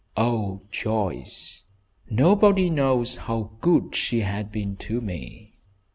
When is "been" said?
4.47-4.75